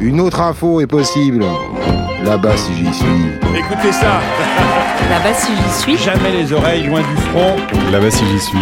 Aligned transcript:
Une 0.00 0.20
autre 0.20 0.40
info 0.40 0.80
est 0.80 0.86
possible. 0.86 1.44
Là-bas 2.24 2.56
si 2.56 2.72
j'y 2.74 2.94
suis. 2.94 3.32
Écoutez 3.56 3.92
ça 3.92 4.20
Là-bas, 5.10 5.34
si 5.34 5.52
j'y 5.56 5.70
suis. 5.80 5.96
Jamais 5.96 6.30
les 6.30 6.52
oreilles 6.52 6.86
loin 6.86 7.00
du 7.00 7.16
front. 7.30 7.56
Là-bas 7.90 8.10
si 8.10 8.24
j'y 8.26 8.40
suis. 8.40 8.58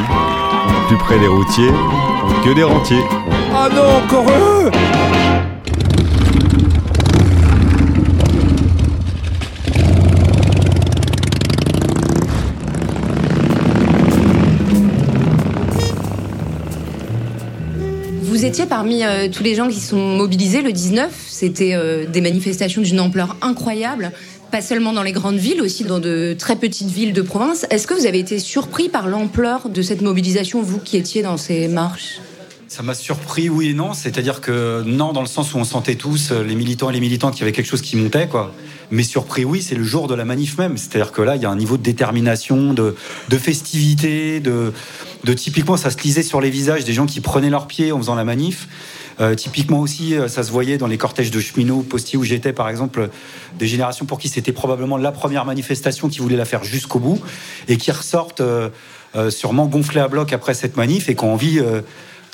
Plus 0.88 0.96
près 0.96 1.18
des 1.18 1.26
routiers 1.26 1.72
que 2.44 2.54
des 2.54 2.62
rentiers. 2.62 3.04
Oh 3.52 3.68
non, 3.74 4.04
encore 4.04 4.30
eux 4.30 4.70
Vous 18.36 18.44
étiez 18.44 18.66
parmi 18.66 19.02
euh, 19.02 19.30
tous 19.30 19.42
les 19.42 19.54
gens 19.54 19.66
qui 19.66 19.80
sont 19.80 19.96
mobilisés 19.96 20.60
le 20.60 20.70
19. 20.70 21.10
C'était 21.26 21.72
euh, 21.72 22.04
des 22.04 22.20
manifestations 22.20 22.82
d'une 22.82 23.00
ampleur 23.00 23.34
incroyable, 23.40 24.12
pas 24.50 24.60
seulement 24.60 24.92
dans 24.92 25.02
les 25.02 25.12
grandes 25.12 25.38
villes, 25.38 25.62
aussi 25.62 25.84
dans 25.84 26.00
de 26.00 26.36
très 26.38 26.56
petites 26.56 26.90
villes 26.90 27.14
de 27.14 27.22
province. 27.22 27.64
Est-ce 27.70 27.86
que 27.86 27.94
vous 27.94 28.04
avez 28.04 28.18
été 28.18 28.38
surpris 28.38 28.90
par 28.90 29.08
l'ampleur 29.08 29.70
de 29.70 29.80
cette 29.80 30.02
mobilisation, 30.02 30.60
vous 30.60 30.78
qui 30.78 30.98
étiez 30.98 31.22
dans 31.22 31.38
ces 31.38 31.66
marches? 31.66 32.20
Ça 32.68 32.82
m'a 32.82 32.92
surpris, 32.92 33.48
oui 33.48 33.70
et 33.70 33.72
non. 33.72 33.94
C'est-à-dire 33.94 34.42
que 34.42 34.82
non, 34.84 35.14
dans 35.14 35.22
le 35.22 35.28
sens 35.28 35.54
où 35.54 35.56
on 35.56 35.64
sentait 35.64 35.94
tous, 35.94 36.30
euh, 36.30 36.42
les 36.42 36.56
militants 36.56 36.90
et 36.90 36.92
les 36.92 37.00
militantes, 37.00 37.32
qu'il 37.32 37.40
y 37.40 37.44
avait 37.44 37.52
quelque 37.52 37.70
chose 37.70 37.80
qui 37.80 37.96
montait, 37.96 38.26
quoi. 38.26 38.52
Mais 38.90 39.02
surpris, 39.02 39.44
oui, 39.44 39.62
c'est 39.62 39.74
le 39.74 39.84
jour 39.84 40.08
de 40.08 40.14
la 40.14 40.24
manif 40.24 40.58
même. 40.58 40.76
C'est-à-dire 40.76 41.12
que 41.12 41.22
là, 41.22 41.36
il 41.36 41.42
y 41.42 41.46
a 41.46 41.50
un 41.50 41.56
niveau 41.56 41.76
de 41.76 41.82
détermination, 41.82 42.72
de, 42.72 42.94
de 43.28 43.38
festivité, 43.38 44.40
de, 44.40 44.72
de 45.24 45.32
typiquement, 45.32 45.76
ça 45.76 45.90
se 45.90 45.98
lisait 45.98 46.22
sur 46.22 46.40
les 46.40 46.50
visages 46.50 46.84
des 46.84 46.92
gens 46.92 47.06
qui 47.06 47.20
prenaient 47.20 47.50
leurs 47.50 47.66
pieds 47.66 47.92
en 47.92 47.98
faisant 47.98 48.14
la 48.14 48.24
manif. 48.24 48.68
Euh, 49.18 49.34
typiquement 49.34 49.80
aussi, 49.80 50.14
euh, 50.14 50.28
ça 50.28 50.42
se 50.42 50.52
voyait 50.52 50.76
dans 50.76 50.86
les 50.86 50.98
cortèges 50.98 51.30
de 51.30 51.40
cheminots, 51.40 51.82
postiers 51.82 52.18
où 52.18 52.24
j'étais, 52.24 52.52
par 52.52 52.68
exemple, 52.68 53.08
des 53.58 53.66
générations 53.66 54.04
pour 54.04 54.18
qui 54.18 54.28
c'était 54.28 54.52
probablement 54.52 54.98
la 54.98 55.10
première 55.10 55.44
manifestation 55.46 56.08
qui 56.08 56.18
voulait 56.18 56.36
la 56.36 56.44
faire 56.44 56.64
jusqu'au 56.64 56.98
bout 56.98 57.20
et 57.68 57.78
qui 57.78 57.90
ressortent 57.90 58.42
euh, 58.42 58.70
sûrement 59.30 59.66
gonflés 59.66 60.00
à 60.00 60.08
bloc 60.08 60.32
après 60.34 60.52
cette 60.52 60.76
manif 60.76 61.08
et 61.08 61.14
qui 61.14 61.24
ont 61.24 61.32
envie 61.32 61.60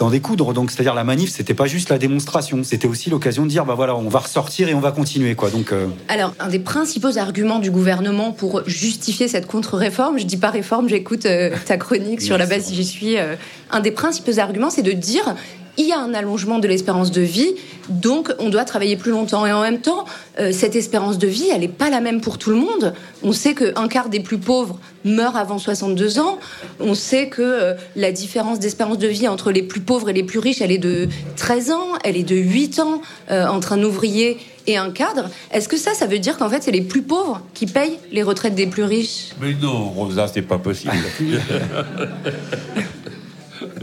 d'en 0.02 0.10
découdre. 0.10 0.52
Donc, 0.52 0.72
c'est-à-dire 0.72 0.94
la 0.94 1.04
manif, 1.04 1.30
c'était 1.30 1.54
pas 1.54 1.66
juste 1.66 1.88
la 1.88 1.96
démonstration, 1.96 2.64
c'était 2.64 2.88
aussi 2.88 3.08
l'occasion 3.08 3.44
de 3.44 3.48
dire, 3.48 3.64
bah 3.64 3.74
voilà, 3.74 3.94
on 3.94 4.08
va 4.08 4.18
ressortir 4.18 4.68
et 4.68 4.74
on 4.74 4.80
va 4.80 4.90
continuer, 4.90 5.36
quoi. 5.36 5.48
Donc, 5.50 5.70
euh, 5.70 5.86
Alors, 6.08 6.34
un 6.40 6.48
des 6.48 6.58
principaux 6.58 7.18
arguments 7.18 7.60
du 7.60 7.70
gouvernement 7.70 8.32
pour 8.32 8.62
justifier 8.66 9.28
cette 9.28 9.46
contre-réforme, 9.46 10.18
je 10.18 10.24
dis 10.24 10.36
pas 10.36 10.50
réforme, 10.50 10.88
j'écoute 10.88 11.24
euh, 11.26 11.54
ta 11.66 11.76
chronique 11.76 12.20
sur 12.20 12.36
la 12.36 12.46
base 12.46 12.64
si 12.64 12.74
j'y 12.74 12.84
suis, 12.84 13.16
euh, 13.16 13.36
un 13.70 13.78
des 13.78 13.92
principaux 13.92 14.40
arguments, 14.40 14.70
c'est 14.70 14.82
de 14.82 14.90
dire 14.90 15.36
il 15.78 15.86
y 15.86 15.92
a 15.92 15.98
un 15.98 16.12
allongement 16.14 16.58
de 16.58 16.68
l'espérance 16.68 17.10
de 17.10 17.22
vie, 17.22 17.54
donc 17.88 18.32
on 18.38 18.48
doit 18.50 18.64
travailler 18.64 18.96
plus 18.96 19.10
longtemps. 19.10 19.46
Et 19.46 19.52
en 19.52 19.62
même 19.62 19.80
temps, 19.80 20.04
euh, 20.38 20.52
cette 20.52 20.76
espérance 20.76 21.18
de 21.18 21.26
vie, 21.26 21.48
elle 21.52 21.60
n'est 21.60 21.68
pas 21.68 21.90
la 21.90 22.00
même 22.00 22.20
pour 22.20 22.38
tout 22.38 22.50
le 22.50 22.56
monde. 22.56 22.92
On 23.22 23.32
sait 23.32 23.54
qu'un 23.54 23.88
quart 23.88 24.08
des 24.08 24.20
plus 24.20 24.38
pauvres 24.38 24.78
meurent 25.04 25.36
avant 25.36 25.58
62 25.58 26.18
ans. 26.18 26.38
On 26.78 26.94
sait 26.94 27.28
que 27.28 27.42
euh, 27.42 27.74
la 27.96 28.12
différence 28.12 28.58
d'espérance 28.58 28.98
de 28.98 29.08
vie 29.08 29.28
entre 29.28 29.50
les 29.50 29.62
plus 29.62 29.80
pauvres 29.80 30.10
et 30.10 30.12
les 30.12 30.24
plus 30.24 30.38
riches, 30.38 30.60
elle 30.60 30.72
est 30.72 30.78
de 30.78 31.08
13 31.36 31.70
ans, 31.70 31.88
elle 32.04 32.16
est 32.16 32.22
de 32.22 32.36
8 32.36 32.78
ans 32.80 33.00
euh, 33.30 33.46
entre 33.46 33.72
un 33.72 33.82
ouvrier 33.82 34.38
et 34.66 34.76
un 34.76 34.90
cadre. 34.90 35.30
Est-ce 35.52 35.68
que 35.68 35.76
ça, 35.76 35.94
ça 35.94 36.06
veut 36.06 36.18
dire 36.18 36.36
qu'en 36.36 36.48
fait, 36.48 36.62
c'est 36.62 36.70
les 36.70 36.82
plus 36.82 37.02
pauvres 37.02 37.40
qui 37.54 37.66
payent 37.66 37.98
les 38.12 38.22
retraites 38.22 38.54
des 38.54 38.66
plus 38.66 38.84
riches? 38.84 39.30
Mais 39.40 39.54
non, 39.54 39.88
Rosa, 39.90 40.28
c'est 40.28 40.42
pas 40.42 40.58
possible. 40.58 40.94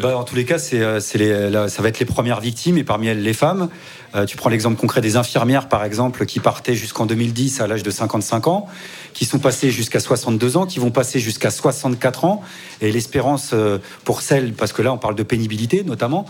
Bah, 0.01 0.17
en 0.17 0.23
tous 0.23 0.35
les 0.35 0.45
cas, 0.45 0.57
euh, 0.73 0.99
ça 1.01 1.81
va 1.81 1.89
être 1.89 1.99
les 1.99 2.05
premières 2.05 2.39
victimes 2.39 2.77
et 2.77 2.85
parmi 2.85 3.07
elles 3.07 3.21
les 3.21 3.33
femmes. 3.33 3.67
Euh, 4.15 4.25
tu 4.25 4.37
prends 4.37 4.49
l'exemple 4.49 4.79
concret 4.79 5.01
des 5.01 5.17
infirmières, 5.17 5.67
par 5.67 5.83
exemple, 5.83 6.25
qui 6.25 6.39
partaient 6.39 6.73
jusqu'en 6.73 7.05
2010 7.05 7.59
à 7.59 7.67
l'âge 7.67 7.83
de 7.83 7.91
55 7.91 8.47
ans, 8.47 8.67
qui 9.13 9.25
sont 9.25 9.39
passées 9.39 9.71
jusqu'à 9.71 9.99
62 9.99 10.55
ans, 10.55 10.65
qui 10.65 10.79
vont 10.79 10.89
passer 10.89 11.19
jusqu'à 11.19 11.51
64 11.51 12.23
ans. 12.23 12.41
Et 12.79 12.93
l'espérance 12.93 13.51
euh, 13.53 13.79
pour 14.05 14.21
celles, 14.21 14.53
parce 14.53 14.71
que 14.71 14.81
là 14.81 14.93
on 14.93 14.97
parle 14.97 15.15
de 15.15 15.23
pénibilité 15.23 15.83
notamment, 15.83 16.25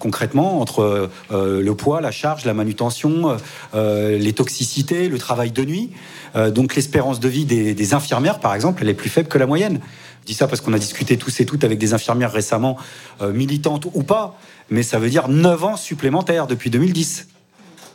concrètement, 0.00 0.60
entre 0.60 1.10
le 1.30 1.72
poids, 1.74 2.00
la 2.00 2.10
charge, 2.10 2.44
la 2.44 2.54
manutention, 2.54 3.36
les 3.74 4.32
toxicités, 4.32 5.08
le 5.08 5.18
travail 5.18 5.50
de 5.50 5.64
nuit. 5.64 5.90
Donc 6.34 6.74
l'espérance 6.74 7.20
de 7.20 7.28
vie 7.28 7.44
des, 7.44 7.74
des 7.74 7.94
infirmières, 7.94 8.40
par 8.40 8.54
exemple, 8.54 8.82
elle 8.82 8.88
est 8.88 8.94
plus 8.94 9.10
faible 9.10 9.28
que 9.28 9.38
la 9.38 9.46
moyenne. 9.46 9.80
Je 10.22 10.26
dis 10.26 10.34
ça 10.34 10.46
parce 10.46 10.60
qu'on 10.60 10.72
a 10.72 10.78
discuté 10.78 11.16
tous 11.16 11.40
et 11.40 11.46
toutes 11.46 11.64
avec 11.64 11.78
des 11.78 11.94
infirmières 11.94 12.32
récemment, 12.32 12.76
euh, 13.20 13.32
militantes 13.32 13.86
ou 13.92 14.02
pas, 14.02 14.38
mais 14.70 14.82
ça 14.82 14.98
veut 14.98 15.10
dire 15.10 15.28
9 15.28 15.64
ans 15.64 15.76
supplémentaires 15.76 16.46
depuis 16.46 16.70
2010 16.70 17.26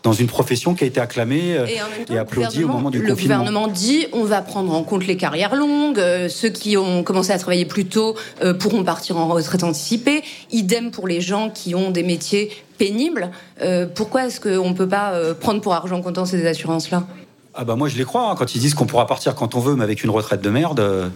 dans 0.04 0.14
une 0.14 0.28
profession 0.28 0.74
qui 0.74 0.84
a 0.84 0.88
été 0.88 1.00
acclamée 1.00 1.58
euh, 1.58 1.66
Et 1.66 1.76
temps, 1.76 1.86
et 2.10 2.14
le 2.14 2.20
applaudie 2.20 2.64
au 2.64 2.70
moment 2.70 2.90
du 2.90 3.00
le 3.00 3.10
confinement. 3.10 3.40
gouvernement 3.40 3.68
dit 3.68 4.08
on 4.14 4.24
va 4.24 4.42
prendre 4.42 4.74
en 4.74 4.84
compte 4.84 5.06
les 5.06 5.18
carrières 5.18 5.56
longues, 5.56 6.00
euh, 6.00 6.30
ceux 6.30 6.50
qui 6.50 6.78
ont 6.78 7.04
commencé 7.04 7.32
à 7.32 7.38
travailler 7.38 7.66
plus 7.66 7.86
tôt 7.86 8.16
euh, 8.42 8.54
pourront 8.54 8.84
partir 8.84 9.18
en 9.18 9.28
retraite 9.28 9.64
anticipée. 9.64 10.24
Idem 10.52 10.92
pour 10.92 11.08
les 11.08 11.22
gens 11.22 11.50
qui 11.50 11.76
ont 11.76 11.92
des 11.92 12.04
métiers 12.04 12.52
pénibles. 12.78 13.32
Euh, 13.62 13.88
pourquoi 13.94 14.28
est-ce 14.28 14.40
qu'on 14.40 14.70
ne 14.70 14.76
peut 14.76 14.88
pas 14.88 15.14
prendre 15.36 15.62
pour 15.62 15.74
argent 15.74 16.02
comptant 16.02 16.26
ces 16.26 16.46
assurances-là? 16.46 17.06
Ah 17.54 17.66
bah 17.66 17.76
moi 17.76 17.90
je 17.90 17.98
les 17.98 18.04
crois, 18.04 18.30
hein, 18.30 18.36
quand 18.38 18.54
ils 18.54 18.60
disent 18.60 18.76
qu'on 18.76 18.86
pourra 18.86 19.08
partir 19.08 19.34
quand 19.34 19.56
on 19.56 19.60
veut, 19.60 19.76
mais 19.76 19.84
avec 19.84 20.04
une 20.04 20.12
retraite 20.12 20.42
de 20.42 20.50
merde. 20.50 21.12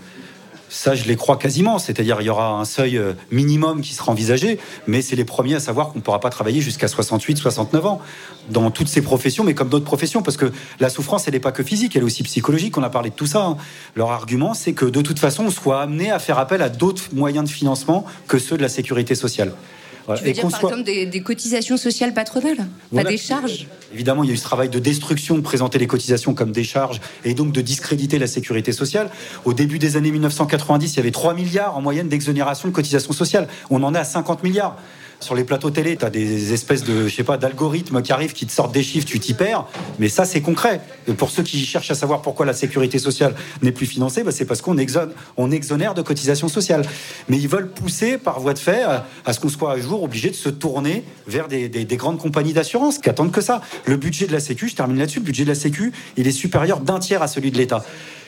Ça, 0.71 0.95
je 0.95 1.03
les 1.03 1.17
crois 1.17 1.35
quasiment. 1.35 1.79
C'est-à-dire, 1.79 2.21
il 2.21 2.25
y 2.25 2.29
aura 2.29 2.53
un 2.53 2.63
seuil 2.65 2.97
euh, 2.97 3.11
minimum 3.29 3.81
qui 3.81 3.93
sera 3.93 4.11
envisagé, 4.11 4.57
mais 4.87 5.01
c'est 5.01 5.17
les 5.17 5.25
premiers 5.25 5.55
à 5.55 5.59
savoir 5.59 5.89
qu'on 5.89 5.99
ne 5.99 6.01
pourra 6.01 6.21
pas 6.21 6.29
travailler 6.29 6.61
jusqu'à 6.61 6.87
68, 6.87 7.37
69 7.37 7.85
ans 7.85 8.01
dans 8.49 8.71
toutes 8.71 8.87
ces 8.87 9.01
professions, 9.01 9.43
mais 9.43 9.53
comme 9.53 9.67
d'autres 9.67 9.85
professions, 9.85 10.21
parce 10.23 10.37
que 10.37 10.51
la 10.79 10.89
souffrance, 10.89 11.27
elle 11.27 11.33
n'est 11.33 11.41
pas 11.41 11.51
que 11.51 11.61
physique, 11.61 11.95
elle 11.95 12.03
est 12.03 12.05
aussi 12.05 12.23
psychologique. 12.23 12.77
On 12.77 12.83
a 12.83 12.89
parlé 12.89 13.09
de 13.09 13.15
tout 13.15 13.25
ça. 13.25 13.43
hein. 13.43 13.57
Leur 13.95 14.11
argument, 14.11 14.53
c'est 14.53 14.73
que 14.73 14.85
de 14.85 15.01
toute 15.01 15.19
façon, 15.19 15.43
on 15.43 15.51
soit 15.51 15.81
amené 15.81 16.09
à 16.09 16.19
faire 16.19 16.39
appel 16.39 16.61
à 16.61 16.69
d'autres 16.69 17.03
moyens 17.13 17.43
de 17.43 17.53
financement 17.53 18.05
que 18.29 18.39
ceux 18.39 18.55
de 18.55 18.61
la 18.61 18.69
sécurité 18.69 19.13
sociale. 19.13 19.51
Voilà. 20.05 20.19
Tu 20.19 20.25
veux 20.25 20.29
Et 20.31 20.33
dire 20.33 20.43
par 20.47 20.59
soit- 20.59 20.69
exemple 20.69 20.85
des, 20.85 21.05
des 21.05 21.21
cotisations 21.21 21.77
sociales 21.77 22.13
patronales 22.13 22.67
Voilà. 22.91 23.05
Pas 23.05 23.11
des 23.11 23.17
charges 23.17 23.67
Évidemment, 23.93 24.23
il 24.23 24.27
y 24.27 24.31
a 24.31 24.33
eu 24.33 24.37
ce 24.37 24.43
travail 24.43 24.69
de 24.69 24.79
destruction, 24.79 25.35
de 25.35 25.41
présenter 25.41 25.77
les 25.77 25.87
cotisations 25.87 26.33
comme 26.33 26.51
des 26.53 26.63
charges 26.63 27.01
et 27.25 27.33
donc 27.33 27.51
de 27.51 27.59
discréditer 27.61 28.19
la 28.19 28.27
sécurité 28.27 28.71
sociale. 28.71 29.09
Au 29.45 29.53
début 29.53 29.79
des 29.79 29.97
années 29.97 30.11
1990, 30.11 30.93
il 30.93 30.97
y 30.97 30.99
avait 30.99 31.11
3 31.11 31.33
milliards 31.33 31.75
en 31.77 31.81
moyenne 31.81 32.07
d'exonération 32.07 32.69
de 32.69 32.73
cotisations 32.73 33.11
sociales. 33.13 33.47
On 33.69 33.83
en 33.83 33.93
est 33.93 33.97
à 33.99 34.03
50 34.05 34.43
milliards. 34.43 34.77
Sur 35.21 35.35
les 35.35 35.43
plateaux 35.43 35.69
télé, 35.69 35.97
tu 35.97 36.03
as 36.03 36.09
des 36.09 36.51
espèces 36.51 36.83
de, 36.83 37.07
je 37.07 37.15
sais 37.15 37.23
pas, 37.23 37.37
d'algorithmes 37.37 38.01
qui 38.01 38.11
arrivent, 38.11 38.33
qui 38.33 38.47
te 38.47 38.51
sortent 38.51 38.73
des 38.73 38.81
chiffres, 38.81 39.05
tu 39.05 39.19
t'y 39.19 39.35
perds. 39.35 39.65
Mais 39.99 40.09
ça, 40.09 40.25
c'est 40.25 40.41
concret. 40.41 40.81
Et 41.07 41.13
pour 41.13 41.29
ceux 41.29 41.43
qui 41.43 41.63
cherchent 41.63 41.91
à 41.91 41.95
savoir 41.95 42.23
pourquoi 42.23 42.45
la 42.45 42.53
sécurité 42.53 42.97
sociale 42.97 43.35
n'est 43.61 43.71
plus 43.71 43.85
financée, 43.85 44.23
bah, 44.23 44.31
c'est 44.31 44.45
parce 44.45 44.61
qu'on 44.63 44.79
exonère, 44.79 45.13
on 45.37 45.51
exonère 45.51 45.93
de 45.93 46.01
cotisations 46.01 46.47
sociales. 46.47 46.83
Mais 47.29 47.37
ils 47.37 47.47
veulent 47.47 47.69
pousser 47.69 48.17
par 48.17 48.39
voie 48.39 48.55
de 48.55 48.59
fait 48.59 48.81
à, 48.81 49.05
à 49.23 49.33
ce 49.33 49.39
qu'on 49.39 49.49
soit 49.49 49.73
un 49.73 49.77
jour 49.79 50.01
obligé 50.01 50.31
de 50.31 50.35
se 50.35 50.49
tourner 50.49 51.03
vers 51.27 51.47
des, 51.47 51.69
des- 51.69 51.85
des 51.85 51.97
grandes 51.97 52.17
compagnies 52.17 52.53
d'assurance 52.53 52.97
qui 52.97 53.07
attendent 53.07 53.31
que 53.31 53.41
ça. 53.41 53.61
Le 53.85 53.97
budget 53.97 54.25
de 54.25 54.31
la 54.33 54.39
Sécu, 54.39 54.69
je 54.69 54.75
termine 54.75 54.97
là-dessus, 54.97 55.19
le 55.19 55.25
budget 55.25 55.43
de 55.43 55.49
la 55.49 55.55
Sécu, 55.55 55.91
il 56.17 56.27
est 56.27 56.31
supérieur 56.31 56.79
d'un 56.79 56.97
tiers 56.97 57.21
à 57.21 57.27
celui 57.27 57.51
de 57.51 57.57
l'État. 57.57 57.85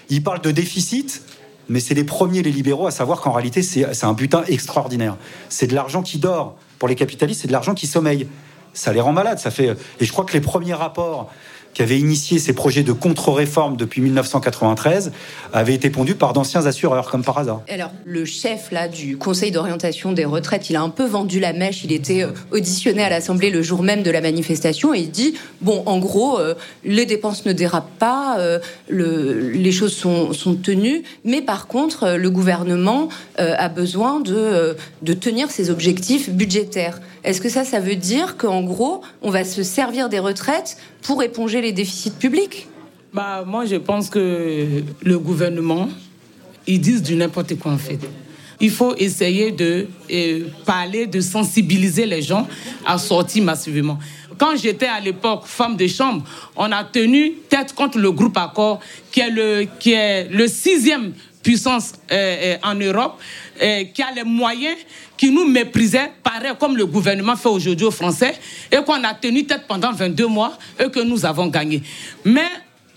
Ils 0.10 0.22
parlent 0.24 0.42
de 0.42 0.52
déficit. 0.52 1.24
Mais 1.70 1.80
c'est 1.80 1.94
les 1.94 2.04
premiers, 2.04 2.42
les 2.44 2.52
libéraux, 2.52 2.88
à 2.88 2.92
savoir 2.92 3.22
qu'en 3.22 3.32
réalité, 3.32 3.64
c'est 3.64 4.04
un 4.04 4.12
butin 4.12 4.44
extraordinaire. 4.50 5.16
C'est 5.48 5.66
de 5.66 5.74
l'argent 5.74 6.04
qui 6.04 6.18
dort. 6.18 6.58
Pour 6.84 6.90
les 6.90 6.96
capitalistes, 6.96 7.44
c'est 7.44 7.48
de 7.48 7.54
l'argent 7.54 7.76
qui 7.76 7.88
sommeille. 7.88 8.28
Ça 8.74 8.92
les 8.92 9.00
rend 9.00 9.14
malades. 9.14 9.40
Ça 9.40 9.52
fait... 9.52 9.70
Et 10.02 10.06
je 10.06 10.12
crois 10.12 10.26
que 10.26 10.34
les 10.34 10.42
premiers 10.42 10.74
rapports 10.74 11.32
qui 11.74 11.82
avaient 11.82 11.98
initié 12.00 12.40
ces 12.40 12.54
projets 12.54 12.84
de 12.84 12.92
contre-réforme 12.92 13.78
depuis 13.78 14.02
1993 14.02 15.12
avaient 15.54 15.74
été 15.74 15.90
pondus 15.90 16.16
par 16.16 16.34
d'anciens 16.34 16.66
assureurs, 16.66 17.10
comme 17.10 17.24
par 17.24 17.38
hasard. 17.38 17.62
Alors, 17.70 17.92
le 18.06 18.26
chef 18.26 18.72
là 18.72 18.88
du 18.88 19.18
Conseil 19.18 19.52
d'orientation 19.52 20.12
des 20.12 20.26
retraites, 20.26 20.70
il 20.70 20.76
a 20.76 20.82
un 20.82 20.90
peu 20.90 21.06
vendu 21.06 21.40
la 21.40 21.54
mèche. 21.54 21.84
Il 21.84 21.92
était 21.92 22.24
euh, 22.24 22.32
auditionné 22.52 23.04
à 23.04 23.10
l'Assemblée 23.10 23.50
le 23.50 23.62
jour 23.62 23.84
même 23.84 24.04
de 24.04 24.12
la 24.12 24.22
manifestation 24.22 24.94
et 24.94 25.00
il 25.00 25.12
dit 25.12 25.36
bon, 25.62 25.84
en 25.86 26.00
gros, 26.00 26.40
euh, 26.40 26.54
les 26.84 27.06
dépenses 27.06 27.46
ne 27.46 27.54
dérapent 27.54 27.98
pas, 28.00 28.38
euh, 28.40 28.60
le- 28.90 29.50
les 29.50 29.72
choses 29.72 29.94
sont, 29.96 30.32
tenues, 30.64 31.04
mais 31.26 31.42
par 31.42 31.68
contre, 31.68 32.12
le 32.18 32.30
gouvernement 32.30 33.10
a 33.38 33.70
besoin 33.70 34.20
de, 34.20 34.76
de 35.02 35.14
tenir 35.14 35.50
ses 35.50 35.70
objectifs 35.70 36.30
budgétaires. 36.30 37.00
Est-ce 37.24 37.40
que 37.40 37.50
ça, 37.50 37.64
ça 37.64 37.80
veut 37.80 37.96
dire 37.96 38.38
qu'en 38.38 38.64
gros, 38.64 39.02
on 39.22 39.30
va 39.30 39.46
se 39.46 39.64
servir 39.64 40.10
des 40.10 40.20
retraites 40.20 40.78
pour 41.02 41.24
éponger 41.24 41.62
les 41.62 41.72
déficits 41.72 42.12
publics? 42.12 42.68
Bah, 43.14 43.44
moi, 43.46 43.66
je 43.66 43.76
pense 43.76 44.10
que 44.10 44.84
le 45.02 45.20
gouvernement, 45.20 45.88
ils 46.68 46.82
disent 46.82 47.02
du 47.02 47.16
n'importe 47.16 47.58
quoi 47.60 47.72
en 47.72 47.78
fait. 47.78 48.00
Il 48.60 48.72
faut 48.72 48.96
essayer 48.96 49.52
de 49.52 49.88
euh, 50.12 50.48
parler, 50.66 51.06
de 51.06 51.22
sensibiliser 51.22 52.06
les 52.06 52.22
gens 52.22 52.48
à 52.86 52.98
sortir 52.98 53.44
massivement. 53.44 54.00
Quand 54.38 54.56
j'étais 54.56 54.88
à 54.88 55.00
l'époque 55.00 55.46
femme 55.46 55.78
de 55.78 55.88
chambre, 55.88 56.24
on 56.56 56.72
a 56.72 56.84
tenu 56.84 57.34
tête 57.50 57.74
contre 57.74 58.00
le 58.00 58.12
groupe 58.12 58.38
Accord, 58.38 58.80
qui 59.12 59.22
est 59.22 59.70
qui 59.80 59.94
est 59.94 60.28
le 60.30 60.48
sixième 60.48 61.14
puissance 61.44 61.94
euh, 62.12 62.56
euh, 62.56 62.58
en 62.64 62.74
Europe, 62.76 63.20
euh, 63.62 63.84
qui 63.94 64.02
a 64.02 64.12
les 64.16 64.24
moyens, 64.24 64.78
qui 65.18 65.30
nous 65.30 65.46
méprisait, 65.46 66.12
pareil 66.24 66.54
comme 66.60 66.76
le 66.78 66.86
gouvernement 66.86 67.36
fait 67.36 67.50
aujourd'hui 67.50 67.86
aux 67.86 67.92
Français, 67.92 68.36
et 68.72 68.78
qu'on 68.78 69.04
a 69.04 69.14
tenu 69.14 69.46
tête 69.46 69.66
pendant 69.68 69.92
22 69.92 70.28
mois 70.28 70.58
et 70.80 70.90
que 70.90 71.02
nous 71.02 71.26
avons 71.26 71.48
gagné. 71.48 71.84
Mais 72.26 72.48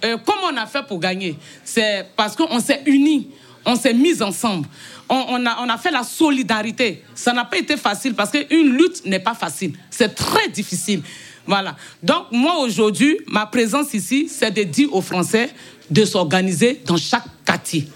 comment 0.00 0.52
on 0.52 0.56
a 0.56 0.66
fait 0.66 0.86
pour 0.86 1.00
gagner 1.00 1.36
C'est 1.64 2.06
parce 2.16 2.36
qu'on 2.36 2.60
s'est 2.60 2.82
unis, 2.86 3.28
on 3.64 3.74
s'est 3.76 3.94
mis 3.94 4.22
ensemble. 4.22 4.68
On, 5.08 5.24
on 5.28 5.46
a, 5.46 5.58
on 5.60 5.68
a 5.68 5.78
fait 5.78 5.90
la 5.90 6.02
solidarité. 6.02 7.02
Ça 7.14 7.32
n'a 7.32 7.44
pas 7.44 7.58
été 7.58 7.76
facile 7.76 8.14
parce 8.14 8.30
qu'une 8.30 8.76
lutte 8.76 9.04
n'est 9.04 9.20
pas 9.20 9.34
facile. 9.34 9.72
C'est 9.90 10.14
très 10.14 10.48
difficile. 10.48 11.02
Voilà. 11.46 11.76
Donc, 12.02 12.26
moi, 12.32 12.58
aujourd'hui, 12.58 13.18
ma 13.28 13.46
présence 13.46 13.94
ici, 13.94 14.28
c'est 14.28 14.50
de 14.50 14.64
dire 14.64 14.92
aux 14.92 15.00
Français 15.00 15.50
de 15.90 16.04
s'organiser 16.04 16.80
dans 16.84 16.96
chaque 16.96 17.24
quartier. 17.44 17.88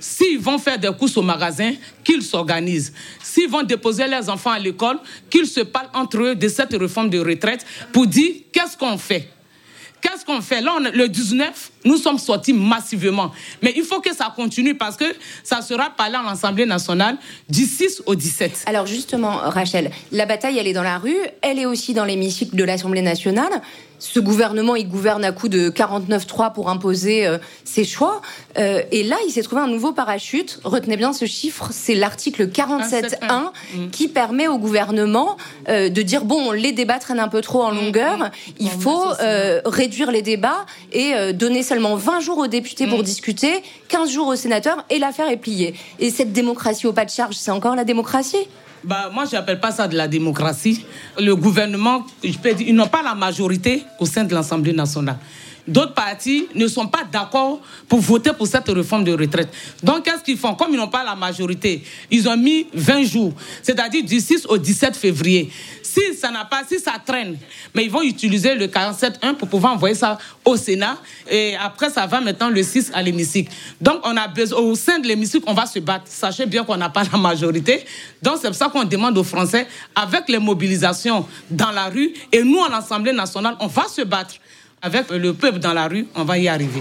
S'ils 0.00 0.38
vont 0.38 0.58
faire 0.58 0.78
des 0.78 0.90
courses 0.98 1.16
au 1.16 1.22
magasin, 1.22 1.72
qu'ils 2.04 2.22
s'organisent. 2.22 2.92
S'ils 3.22 3.48
vont 3.48 3.62
déposer 3.62 4.06
leurs 4.06 4.28
enfants 4.28 4.50
à 4.50 4.58
l'école, 4.58 4.98
qu'ils 5.30 5.46
se 5.46 5.60
parlent 5.60 5.90
entre 5.94 6.18
eux 6.18 6.34
de 6.34 6.48
cette 6.48 6.74
réforme 6.74 7.10
de 7.10 7.18
retraite 7.18 7.64
pour 7.92 8.06
dire 8.06 8.32
qu'est-ce 8.52 8.76
qu'on 8.76 8.98
fait? 8.98 9.28
Qu'est-ce 10.00 10.24
qu'on 10.24 10.40
fait? 10.40 10.60
Là, 10.60 10.78
le 10.92 11.08
19, 11.08 11.72
nous 11.84 11.96
sommes 11.96 12.18
sortis 12.18 12.52
massivement. 12.52 13.32
Mais 13.62 13.72
il 13.76 13.82
faut 13.82 14.00
que 14.00 14.14
ça 14.14 14.32
continue 14.34 14.76
parce 14.76 14.96
que 14.96 15.04
ça 15.42 15.60
sera 15.60 15.90
parlé 15.90 16.14
à 16.14 16.22
l'Assemblée 16.22 16.66
nationale 16.66 17.16
du 17.48 17.64
6 17.64 18.02
au 18.06 18.14
17. 18.14 18.64
Alors 18.66 18.86
justement, 18.86 19.38
Rachel, 19.38 19.90
la 20.12 20.26
bataille, 20.26 20.58
elle 20.58 20.68
est 20.68 20.72
dans 20.72 20.84
la 20.84 20.98
rue, 20.98 21.16
elle 21.42 21.58
est 21.58 21.66
aussi 21.66 21.94
dans 21.94 22.04
l'hémicycle 22.04 22.54
de 22.54 22.64
l'Assemblée 22.64 23.02
nationale. 23.02 23.60
Ce 23.98 24.20
gouvernement, 24.20 24.76
il 24.76 24.88
gouverne 24.88 25.24
à 25.24 25.32
coup 25.32 25.48
de 25.48 25.70
49-3 25.70 26.52
pour 26.52 26.70
imposer 26.70 27.26
euh, 27.26 27.38
ses 27.64 27.84
choix. 27.84 28.22
Euh, 28.58 28.82
et 28.92 29.02
là, 29.02 29.16
il 29.26 29.32
s'est 29.32 29.42
trouvé 29.42 29.60
un 29.60 29.66
nouveau 29.66 29.92
parachute. 29.92 30.60
Retenez 30.64 30.96
bien 30.96 31.12
ce 31.12 31.24
chiffre, 31.24 31.70
c'est 31.72 31.94
l'article 31.94 32.48
47.1 32.48 33.90
qui 33.90 34.08
permet 34.08 34.46
au 34.46 34.58
gouvernement 34.58 35.36
euh, 35.68 35.88
de 35.88 36.02
dire, 36.02 36.24
bon, 36.24 36.52
les 36.52 36.72
débats 36.72 36.98
traînent 36.98 37.18
un 37.18 37.28
peu 37.28 37.40
trop 37.40 37.62
en 37.62 37.70
longueur, 37.70 38.30
il 38.58 38.70
faut 38.70 39.04
réduire 39.64 40.10
les 40.10 40.22
débats 40.22 40.66
et 40.92 41.32
donner 41.32 41.62
seulement 41.62 41.96
20 41.96 42.20
jours 42.20 42.38
aux 42.38 42.46
députés 42.46 42.86
pour 42.86 43.02
discuter, 43.02 43.62
15 43.88 44.10
jours 44.10 44.28
aux 44.28 44.36
sénateurs, 44.36 44.84
et 44.90 44.98
l'affaire 44.98 45.28
est 45.28 45.36
pliée. 45.36 45.74
Et 45.98 46.10
cette 46.10 46.32
démocratie 46.32 46.86
au 46.86 46.92
pas 46.92 47.04
de 47.04 47.10
charge, 47.10 47.34
c'est 47.34 47.50
encore 47.50 47.74
la 47.74 47.84
démocratie 47.84 48.46
Bah, 48.84 49.10
moi, 49.12 49.24
je 49.24 49.32
n'appelle 49.32 49.60
pas 49.60 49.72
ça 49.72 49.88
de 49.88 49.96
la 49.96 50.08
démocratie. 50.08 50.84
Le 51.18 51.34
gouvernement, 51.34 52.06
je 52.22 52.36
peux 52.38 52.54
dire, 52.54 52.68
ils 52.68 52.74
n'ont 52.74 52.88
pas 52.88 53.02
la 53.02 53.14
majorité 53.14 53.84
au 53.98 54.06
sein 54.06 54.24
de 54.24 54.34
l'Assemblée 54.34 54.72
nationale. 54.72 55.18
D'autres 55.68 55.92
partis 55.92 56.48
ne 56.54 56.66
sont 56.66 56.86
pas 56.86 57.04
d'accord 57.04 57.60
pour 57.86 58.00
voter 58.00 58.32
pour 58.32 58.46
cette 58.46 58.68
réforme 58.68 59.04
de 59.04 59.12
retraite. 59.12 59.50
Donc, 59.82 60.04
qu'est-ce 60.04 60.24
qu'ils 60.24 60.38
font? 60.38 60.54
Comme 60.54 60.72
ils 60.72 60.78
n'ont 60.78 60.88
pas 60.88 61.04
la 61.04 61.14
majorité, 61.14 61.84
ils 62.10 62.26
ont 62.26 62.36
mis 62.38 62.66
20 62.72 63.02
jours, 63.02 63.34
c'est-à-dire 63.62 64.02
du 64.02 64.18
6 64.18 64.46
au 64.46 64.56
17 64.56 64.96
février. 64.96 65.50
Si 65.82 66.00
ça 66.18 66.30
n'a 66.30 66.46
pas, 66.46 66.62
si 66.66 66.78
ça 66.80 66.94
traîne, 67.04 67.36
mais 67.74 67.84
ils 67.84 67.90
vont 67.90 68.00
utiliser 68.00 68.54
le 68.54 68.66
47.1 68.66 69.34
pour 69.34 69.48
pouvoir 69.48 69.74
envoyer 69.74 69.94
ça 69.94 70.16
au 70.42 70.56
Sénat. 70.56 70.96
Et 71.30 71.54
après, 71.56 71.90
ça 71.90 72.06
va 72.06 72.20
maintenant 72.20 72.48
le 72.48 72.62
6 72.62 72.90
à 72.94 73.02
l'hémicycle. 73.02 73.52
Donc, 73.78 74.00
on 74.04 74.16
a 74.16 74.26
au 74.56 74.74
sein 74.74 74.98
de 74.98 75.06
l'hémicycle, 75.06 75.44
on 75.46 75.54
va 75.54 75.66
se 75.66 75.80
battre. 75.80 76.04
Sachez 76.06 76.46
bien 76.46 76.64
qu'on 76.64 76.78
n'a 76.78 76.88
pas 76.88 77.02
la 77.12 77.18
majorité. 77.18 77.84
Donc, 78.22 78.38
c'est 78.40 78.48
pour 78.48 78.56
ça 78.56 78.70
qu'on 78.70 78.84
demande 78.84 79.18
aux 79.18 79.24
Français, 79.24 79.66
avec 79.94 80.28
les 80.28 80.38
mobilisations 80.38 81.26
dans 81.50 81.72
la 81.72 81.90
rue, 81.90 82.14
et 82.32 82.42
nous, 82.42 82.64
à 82.64 82.70
l'Assemblée 82.70 83.12
nationale, 83.12 83.56
on 83.60 83.66
va 83.66 83.86
se 83.86 84.00
battre. 84.00 84.36
Avec 84.80 85.10
le 85.10 85.34
peuple 85.34 85.58
dans 85.58 85.72
la 85.72 85.88
rue, 85.88 86.06
on 86.14 86.22
va 86.22 86.38
y 86.38 86.46
arriver. 86.46 86.80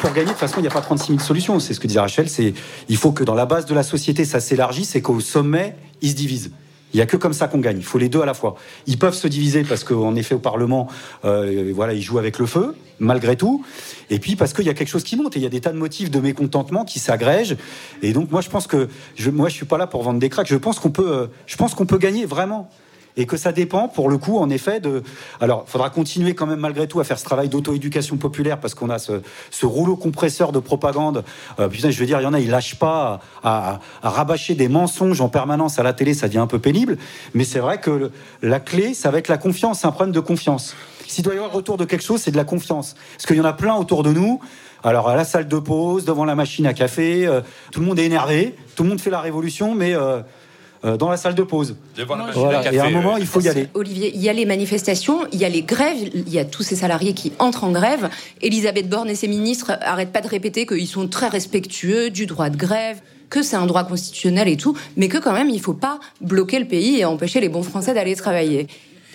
Pour 0.00 0.10
gagner, 0.12 0.24
de 0.24 0.30
toute 0.30 0.38
façon, 0.38 0.54
il 0.56 0.62
n'y 0.62 0.68
a 0.68 0.70
pas 0.70 0.80
36 0.80 1.08
000 1.08 1.18
solutions. 1.18 1.60
C'est 1.60 1.74
ce 1.74 1.80
que 1.80 1.86
disait 1.86 2.00
Rachel. 2.00 2.28
Il 2.88 2.96
faut 2.96 3.12
que 3.12 3.24
dans 3.24 3.34
la 3.34 3.44
base 3.44 3.66
de 3.66 3.74
la 3.74 3.82
société, 3.82 4.24
ça 4.24 4.40
s'élargisse 4.40 4.96
et 4.96 5.02
qu'au 5.02 5.20
sommet, 5.20 5.76
ils 6.00 6.10
se 6.10 6.14
divisent. 6.14 6.52
Il 6.94 6.96
n'y 6.96 7.02
a 7.02 7.06
que 7.06 7.18
comme 7.18 7.34
ça 7.34 7.46
qu'on 7.46 7.58
gagne. 7.58 7.76
Il 7.76 7.84
faut 7.84 7.98
les 7.98 8.08
deux 8.08 8.22
à 8.22 8.26
la 8.26 8.32
fois. 8.32 8.56
Ils 8.86 8.98
peuvent 8.98 9.14
se 9.14 9.28
diviser 9.28 9.62
parce 9.62 9.84
qu'en 9.84 10.16
effet, 10.16 10.34
au 10.34 10.38
Parlement, 10.38 10.88
euh, 11.26 11.70
voilà, 11.74 11.92
ils 11.92 12.02
jouent 12.02 12.18
avec 12.18 12.38
le 12.38 12.46
feu, 12.46 12.74
malgré 12.98 13.36
tout. 13.36 13.62
Et 14.08 14.18
puis 14.18 14.36
parce 14.36 14.54
qu'il 14.54 14.64
y 14.64 14.70
a 14.70 14.74
quelque 14.74 14.88
chose 14.88 15.04
qui 15.04 15.14
monte. 15.16 15.36
Et 15.36 15.40
il 15.40 15.42
y 15.42 15.46
a 15.46 15.50
des 15.50 15.60
tas 15.60 15.72
de 15.72 15.78
motifs 15.78 16.10
de 16.10 16.20
mécontentement 16.20 16.86
qui 16.86 16.98
s'agrègent. 16.98 17.58
Et 18.00 18.14
donc, 18.14 18.30
moi, 18.30 18.40
je 18.40 18.48
pense 18.48 18.66
que 18.66 18.88
moi, 19.30 19.50
je 19.50 19.54
suis 19.54 19.66
pas 19.66 19.76
là 19.76 19.86
pour 19.86 20.02
vendre 20.02 20.20
des 20.20 20.30
cracks. 20.30 20.48
Je 20.48 20.56
pense 20.56 20.78
qu'on 20.78 20.90
peut, 20.90 21.12
euh, 21.12 21.26
je 21.46 21.56
pense 21.56 21.74
qu'on 21.74 21.86
peut 21.86 21.98
gagner 21.98 22.24
vraiment 22.24 22.70
et 23.16 23.26
que 23.26 23.36
ça 23.36 23.52
dépend 23.52 23.88
pour 23.88 24.08
le 24.08 24.18
coup 24.18 24.38
en 24.38 24.50
effet 24.50 24.80
de 24.80 25.02
alors 25.40 25.64
il 25.66 25.70
faudra 25.70 25.90
continuer 25.90 26.34
quand 26.34 26.46
même 26.46 26.60
malgré 26.60 26.86
tout 26.86 27.00
à 27.00 27.04
faire 27.04 27.18
ce 27.18 27.24
travail 27.24 27.48
d'auto-éducation 27.48 28.16
populaire 28.16 28.60
parce 28.60 28.74
qu'on 28.74 28.90
a 28.90 28.98
ce, 28.98 29.20
rouleau 29.62 29.96
compresseur 29.96 30.52
de 30.52 30.58
propagande. 30.58 31.24
Euh, 31.58 31.68
putain 31.68 31.90
je 31.90 31.98
veux 31.98 32.06
dire 32.06 32.20
il 32.20 32.24
y 32.24 32.26
en 32.26 32.34
a 32.34 32.40
ils 32.40 32.50
lâchent 32.50 32.78
pas 32.78 33.20
à, 33.42 33.80
rabâcher 34.02 34.54
des 34.54 34.68
mensonges 34.68 35.20
en 35.20 35.28
permanence 35.28 35.78
à 35.78 35.82
la 35.82 35.92
télé 35.92 36.14
ça 36.14 36.28
devient 36.28 36.38
un 36.38 36.46
peu 36.46 36.58
pénible. 36.58 36.98
Mais 37.34 37.44
c'est 37.44 37.60
vrai 37.60 37.80
que 37.80 38.10
la 38.42 38.60
clé 38.60 38.94
ça 38.94 39.10
va 39.10 39.18
être 39.18 39.28
la 39.28 39.38
confiance 39.38 39.80
c'est 39.80 39.86
un 39.86 39.92
problème 39.92 40.14
de 40.14 40.20
confiance. 40.20 40.74
S'il 41.06 41.24
doit 41.24 41.34
y 41.34 41.38
avoir 41.38 41.52
retour 41.52 41.76
de 41.76 41.84
quelque 41.84 42.04
chose 42.04 42.20
c'est 42.20 42.30
de 42.30 42.36
la 42.36 42.44
confiance. 42.44 42.94
Parce 43.14 43.26
qu'il 43.26 43.36
y 43.36 43.40
en 43.40 43.44
a 43.44 43.52
plein 43.52 43.74
autour 43.74 44.02
de 44.02 44.12
nous. 44.12 44.40
Alors 44.82 45.08
à 45.08 45.16
la 45.16 45.24
salle 45.24 45.46
de 45.46 45.58
pause 45.58 46.04
devant 46.04 46.24
la 46.24 46.34
machine 46.34 46.66
à 46.66 46.72
café 46.72 47.26
euh, 47.26 47.42
tout 47.70 47.80
le 47.80 47.86
monde 47.86 47.98
est 47.98 48.06
énervé 48.06 48.54
tout 48.76 48.82
le 48.82 48.88
monde 48.88 49.00
fait 49.00 49.10
la 49.10 49.20
révolution 49.20 49.74
mais 49.74 49.94
euh, 49.94 50.22
dans 50.82 51.10
la 51.10 51.16
salle 51.16 51.34
de 51.34 51.42
pause 51.42 51.76
voilà. 52.06 52.72
et 52.72 52.78
à 52.78 52.84
un 52.84 52.88
euh, 52.88 52.90
moment, 52.90 53.16
il 53.16 53.26
faut 53.26 53.40
y 53.40 53.48
aller. 53.48 53.68
Olivier, 53.74 54.12
il 54.14 54.20
y 54.22 54.28
a 54.28 54.32
les 54.32 54.46
manifestations, 54.46 55.26
il 55.32 55.38
y 55.38 55.44
a 55.44 55.48
les 55.48 55.62
grèves, 55.62 55.98
il 56.14 56.28
y 56.28 56.38
a 56.38 56.44
tous 56.44 56.62
ces 56.62 56.76
salariés 56.76 57.12
qui 57.12 57.32
entrent 57.38 57.64
en 57.64 57.70
grève. 57.70 58.08
Elisabeth 58.40 58.88
Borne 58.88 59.10
et 59.10 59.14
ses 59.14 59.28
ministres 59.28 59.72
arrêtent 59.82 60.12
pas 60.12 60.22
de 60.22 60.28
répéter 60.28 60.66
qu'ils 60.66 60.86
sont 60.86 61.08
très 61.08 61.28
respectueux 61.28 62.10
du 62.10 62.26
droit 62.26 62.48
de 62.48 62.56
grève, 62.56 63.00
que 63.28 63.42
c'est 63.42 63.56
un 63.56 63.66
droit 63.66 63.84
constitutionnel 63.84 64.48
et 64.48 64.56
tout, 64.56 64.76
mais 64.96 65.08
que 65.08 65.18
quand 65.18 65.32
même, 65.32 65.50
il 65.50 65.60
faut 65.60 65.74
pas 65.74 66.00
bloquer 66.20 66.58
le 66.58 66.66
pays 66.66 66.98
et 66.98 67.04
empêcher 67.04 67.40
les 67.40 67.48
bons 67.48 67.62
Français 67.62 67.94
d'aller 67.94 68.16
travailler. 68.16 68.66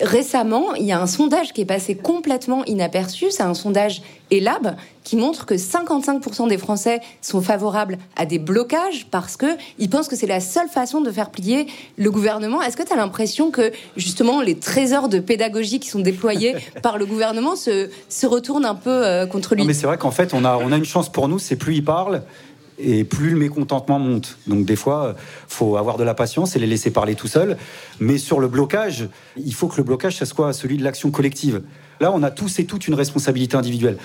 Récemment, 0.02 0.76
il 0.76 0.86
y 0.86 0.92
a 0.92 1.02
un 1.02 1.08
sondage 1.08 1.54
qui 1.54 1.62
est 1.62 1.66
passé 1.66 1.96
complètement 1.96 2.66
inaperçu, 2.66 3.32
c'est 3.32 3.44
un 3.44 3.54
sondage 3.54 4.02
ELAB 4.30 4.76
qui 5.06 5.16
montre 5.16 5.46
que 5.46 5.54
55% 5.54 6.50
des 6.50 6.58
Français 6.58 7.00
sont 7.22 7.42
favorables 7.42 7.98
à 8.18 8.26
des 8.26 8.40
blocages 8.40 9.08
parce 9.10 9.38
que 9.38 9.46
ils 9.78 9.90
pensent 9.90 10.08
que 10.08 10.16
c'est 10.16 10.28
la 10.28 10.40
seule 10.40 10.68
façon 10.68 11.00
de 11.00 11.12
faire 11.12 11.30
plier 11.30 11.68
le 11.98 12.12
gouvernement. 12.12 12.62
Est-ce 12.62 12.76
que 12.76 12.84
tu 12.84 12.92
as 12.92 12.98
l'impression 12.98 13.52
que 13.52 13.72
justement 13.96 14.42
les 14.42 14.56
trésors 14.56 15.08
de 15.08 15.20
pédagogie 15.20 15.80
qui 15.80 15.90
sont 15.90 16.00
déployés 16.00 16.56
par 16.82 16.98
le 16.98 17.06
gouvernement 17.06 17.56
se, 17.56 17.90
se 18.10 18.26
retournent 18.26 18.66
un 18.66 18.76
peu 18.76 18.90
euh, 18.90 19.26
contre 19.28 19.56
lui? 19.56 19.62
Non, 19.62 19.68
mais 19.68 19.74
c'est 19.74 19.88
vrai 19.88 19.98
qu'en 19.98 20.12
fait, 20.12 20.34
on 20.34 20.44
a, 20.44 20.58
on 20.58 20.72
a 20.72 20.78
une 20.78 20.86
chance 20.86 21.10
pour 21.10 21.28
nous, 21.28 21.40
c'est 21.40 21.56
plus 21.56 21.76
ils 21.76 21.86
parlent 21.86 22.24
et 22.78 23.04
plus 23.04 23.32
le 23.32 23.38
mécontentement 23.38 24.00
monte. 24.00 24.38
Donc 24.48 24.66
des 24.66 24.76
fois, 24.76 25.16
faut 25.48 25.78
avoir 25.78 25.98
de 25.98 26.04
la 26.04 26.14
patience 26.14 26.56
et 26.56 26.60
les 26.60 26.68
laisser 26.68 26.92
parler 26.92 27.16
tout 27.16 27.28
seuls. 27.28 27.58
Mais 28.00 28.18
sur 28.18 28.40
le 28.40 28.48
blocage, 28.48 29.08
il 29.38 29.54
faut 29.54 29.68
que 29.68 29.78
le 29.78 29.84
blocage, 29.84 30.18
ça 30.18 30.26
soit 30.26 30.54
celui 30.54 30.78
de 30.78 30.84
l'action 30.84 31.12
collective. 31.12 31.62
Là, 32.00 32.12
on 32.14 32.24
a 32.24 32.32
tous 32.32 32.60
et 32.60 32.66
toutes 32.66 32.88
une 32.88 32.96
responsabilité 32.96 33.56
individuelle. 33.56 33.98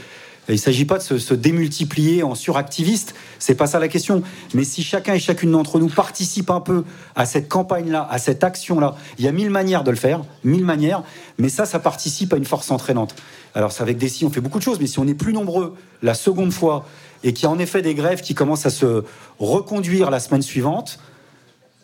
Il 0.48 0.54
ne 0.54 0.58
s'agit 0.58 0.84
pas 0.84 0.98
de 0.98 1.02
se, 1.02 1.18
se 1.18 1.34
démultiplier 1.34 2.22
en 2.22 2.34
suractiviste, 2.34 3.14
c'est 3.38 3.54
pas 3.54 3.66
ça 3.66 3.78
la 3.78 3.88
question. 3.88 4.22
Mais 4.52 4.64
si 4.64 4.82
chacun 4.82 5.14
et 5.14 5.20
chacune 5.20 5.52
d'entre 5.52 5.78
nous 5.78 5.88
participe 5.88 6.50
un 6.50 6.60
peu 6.60 6.84
à 7.14 7.24
cette 7.24 7.48
campagne-là, 7.48 8.08
à 8.10 8.18
cette 8.18 8.42
action-là, 8.42 8.96
il 9.18 9.24
y 9.24 9.28
a 9.28 9.32
mille 9.32 9.50
manières 9.50 9.84
de 9.84 9.90
le 9.90 9.96
faire, 9.96 10.22
mille 10.42 10.64
manières, 10.64 11.04
mais 11.38 11.48
ça, 11.48 11.66
ça 11.66 11.78
participe 11.78 12.32
à 12.32 12.36
une 12.36 12.44
force 12.44 12.70
entraînante. 12.70 13.14
Alors, 13.54 13.70
c'est 13.70 13.82
avec 13.82 13.98
des 13.98 14.08
si, 14.08 14.24
on 14.24 14.30
fait 14.30 14.40
beaucoup 14.40 14.58
de 14.58 14.64
choses, 14.64 14.80
mais 14.80 14.86
si 14.86 14.98
on 14.98 15.06
est 15.06 15.14
plus 15.14 15.32
nombreux 15.32 15.74
la 16.02 16.14
seconde 16.14 16.52
fois 16.52 16.86
et 17.24 17.32
qu'il 17.32 17.44
y 17.44 17.46
a 17.46 17.50
en 17.50 17.58
effet 17.58 17.82
des 17.82 17.94
grèves 17.94 18.20
qui 18.20 18.34
commencent 18.34 18.66
à 18.66 18.70
se 18.70 19.04
reconduire 19.38 20.10
la 20.10 20.20
semaine 20.20 20.42
suivante, 20.42 20.98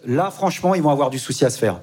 là, 0.06 0.30
franchement, 0.30 0.74
ils 0.74 0.82
vont 0.82 0.90
avoir 0.90 1.10
du 1.10 1.18
souci 1.18 1.44
à 1.44 1.50
se 1.50 1.58
faire. 1.58 1.80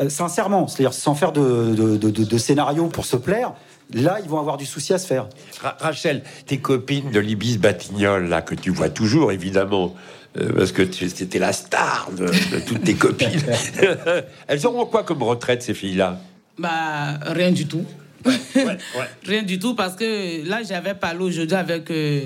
Euh, 0.00 0.08
sincèrement, 0.08 0.66
c'est-à-dire 0.66 0.92
sans 0.92 1.14
faire 1.14 1.30
de, 1.32 1.74
de, 1.74 1.96
de- 1.96 2.10
de- 2.10 2.24
de 2.24 2.38
scénario 2.38 2.86
pour 2.88 3.04
se 3.06 3.16
plaire, 3.16 3.52
là, 3.92 4.18
ils 4.22 4.28
vont 4.28 4.40
avoir 4.40 4.56
du 4.56 4.66
souci 4.66 4.92
à 4.92 4.98
se 4.98 5.06
faire. 5.06 5.28
Ra- 5.62 5.76
Rachel, 5.78 6.22
tes 6.46 6.58
copines 6.58 7.10
de 7.12 7.20
l'Ibis 7.20 7.58
Batignolles, 7.58 8.28
là, 8.28 8.42
que 8.42 8.54
tu 8.56 8.70
vois 8.70 8.88
toujours, 8.88 9.30
évidemment, 9.30 9.94
euh, 10.36 10.52
parce 10.52 10.72
que 10.72 10.82
tu- 10.82 11.08
c'était 11.08 11.38
la 11.38 11.52
star 11.52 12.10
de, 12.10 12.26
de 12.26 12.60
toutes 12.66 12.82
tes 12.82 12.94
copines, 12.94 13.40
elles 14.48 14.66
auront 14.66 14.84
quoi 14.86 15.04
comme 15.04 15.22
retraite, 15.22 15.62
ces 15.62 15.74
filles-là? 15.74 16.18
Bah, 16.58 17.18
rien 17.22 17.52
du 17.52 17.66
tout. 17.66 17.84
Rien 19.26 19.42
du 19.42 19.58
tout, 19.58 19.74
parce 19.74 19.94
que 19.96 20.48
là, 20.48 20.62
j'avais 20.62 20.94
parlé 20.94 21.20
aujourd'hui 21.20 21.54
avec 21.56 21.90
euh, 21.90 22.22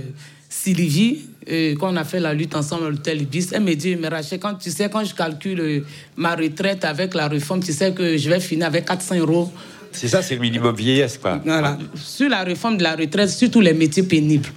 Sylvie, 0.48 1.26
euh, 1.50 1.74
quand 1.78 1.92
on 1.92 1.96
a 1.96 2.04
fait 2.04 2.20
la 2.20 2.32
lutte 2.32 2.54
ensemble 2.54 2.86
à 2.86 2.90
l'hôtel 2.90 3.22
Ibis. 3.22 3.48
Elle 3.52 3.62
me 3.62 3.74
dit, 3.74 3.96
mais 3.96 4.08
Rachel, 4.08 4.38
quand 4.38 4.54
tu 4.54 4.70
sais, 4.70 4.88
quand 4.88 5.04
je 5.04 5.14
calcule 5.14 5.60
euh, 5.60 5.80
ma 6.16 6.34
retraite 6.34 6.84
avec 6.84 7.14
la 7.14 7.28
réforme, 7.28 7.62
tu 7.62 7.72
sais 7.72 7.92
que 7.92 8.16
je 8.16 8.30
vais 8.30 8.40
finir 8.40 8.66
avec 8.66 8.86
400 8.86 9.16
euros. 9.16 9.52
C'est 9.92 10.08
ça, 10.08 10.22
c'est 10.22 10.34
le 10.34 10.40
minimum 10.40 10.74
vieillesse, 10.74 11.18
quoi. 11.18 11.40
Voilà. 11.44 11.78
Sur 11.94 12.28
la 12.28 12.44
réforme 12.44 12.76
de 12.76 12.82
la 12.82 12.94
retraite, 12.94 13.30
sur 13.30 13.50
tous 13.50 13.60
les 13.60 13.74
métiers 13.74 14.02
pénibles. 14.02 14.48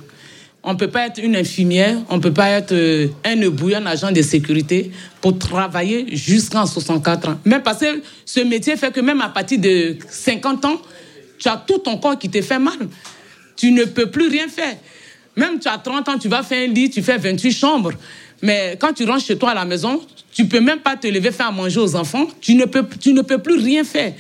On 0.64 0.74
ne 0.74 0.78
peut 0.78 0.90
pas 0.90 1.08
être 1.08 1.18
une 1.18 1.36
infirmière, 1.36 1.98
on 2.10 2.18
ne 2.18 2.22
peut 2.22 2.34
pas 2.34 2.50
être 2.50 2.74
euh, 2.74 3.08
un 3.26 3.42
ébouillon, 3.42 3.80
un 3.80 3.88
agent 3.88 4.12
de 4.12 4.22
sécurité 4.22 4.92
pour 5.20 5.40
travailler 5.40 6.16
jusqu'à 6.16 6.66
64 6.66 7.30
ans. 7.30 7.40
Même 7.46 7.64
parce 7.64 7.80
que 7.80 8.02
ce 8.26 8.42
métier 8.42 8.78
fait 8.78 8.94
que 8.94 9.00
même 9.02 9.22
à 9.22 9.30
partir 9.30 9.60
de 9.60 9.98
50 10.08 10.66
ans, 10.66 10.80
tu 11.40 11.48
as 11.48 11.58
tout 11.66 11.80
ton 11.80 11.98
corps 11.98 12.18
qui 12.18 12.30
te 12.30 12.42
fait 12.42 12.60
mal. 12.60 12.78
Tu 13.56 13.72
ne 13.72 13.86
peux 13.86 14.12
plus 14.12 14.30
rien 14.30 14.48
faire. 14.48 14.76
Même 15.36 15.60
tu 15.60 15.68
as 15.68 15.78
30 15.78 16.10
ans, 16.10 16.18
tu 16.18 16.28
vas 16.28 16.44
faire 16.44 16.68
un 16.68 16.74
lit, 16.74 16.90
tu 16.90 17.02
fais 17.02 17.18
28 17.18 17.52
chambres. 17.52 17.94
Mais 18.42 18.78
quand 18.80 18.94
tu 18.94 19.06
rentres 19.06 19.26
chez 19.26 19.38
toi 19.38 19.52
à 19.52 19.56
la 19.56 19.66
maison, 19.66 20.02
tu 20.34 20.46
peux 20.46 20.60
même 20.60 20.80
pas 20.80 20.96
te 20.96 21.08
lever 21.08 21.32
faire 21.32 21.48
à 21.48 21.52
manger 21.52 21.80
aux 21.80 21.96
enfants. 21.96 22.28
Tu 22.40 22.56
ne 22.56 22.66
peux, 22.66 22.86
tu 23.00 23.14
ne 23.14 23.22
peux 23.22 23.38
plus 23.38 23.58
rien 23.58 23.84
faire. 23.84 24.14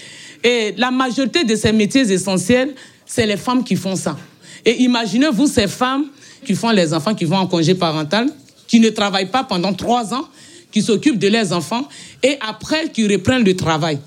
Et 0.43 0.73
la 0.77 0.91
majorité 0.91 1.43
de 1.43 1.55
ces 1.55 1.71
métiers 1.71 2.11
essentiels, 2.11 2.73
c'est 3.05 3.25
les 3.25 3.37
femmes 3.37 3.63
qui 3.63 3.75
font 3.75 3.95
ça. 3.95 4.17
Et 4.65 4.81
imaginez-vous 4.83 5.47
ces 5.47 5.67
femmes 5.67 6.05
qui 6.45 6.55
font 6.55 6.69
les 6.69 6.93
enfants, 6.93 7.13
qui 7.13 7.25
vont 7.25 7.37
en 7.37 7.47
congé 7.47 7.75
parental, 7.75 8.27
qui 8.67 8.79
ne 8.79 8.89
travaillent 8.89 9.29
pas 9.29 9.43
pendant 9.43 9.73
trois 9.73 10.13
ans, 10.13 10.27
qui 10.71 10.81
s'occupent 10.81 11.19
de 11.19 11.27
leurs 11.27 11.51
enfants 11.51 11.87
et 12.23 12.37
après 12.39 12.89
qui 12.89 13.07
reprennent 13.07 13.43
le 13.43 13.55
travail. 13.55 13.99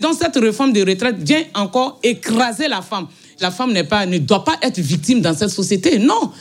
Donc 0.00 0.16
cette 0.20 0.36
réforme 0.36 0.72
de 0.72 0.80
retraite 0.84 1.16
vient 1.18 1.44
encore 1.54 1.98
écraser 2.02 2.68
la 2.68 2.82
femme. 2.82 3.06
La 3.40 3.50
femme 3.50 3.72
n'est 3.72 3.84
pas, 3.84 4.06
ne 4.06 4.18
doit 4.18 4.44
pas 4.44 4.56
être 4.62 4.80
victime 4.80 5.20
dans 5.20 5.34
cette 5.34 5.50
société. 5.50 5.98
Non, 5.98 6.32